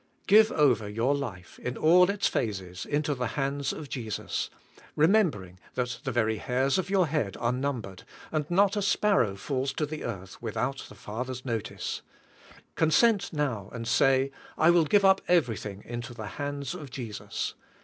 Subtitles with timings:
[0.25, 4.49] Give over your life, in all its phases, into the hands of Jesus;
[4.95, 8.01] remembering that the very hairs of your head are numbered,
[8.31, 12.01] and not a spar row falls to earth without the Father's notice.
[12.73, 17.53] Consent now and say: "I will give up everything into the hands of Jesus.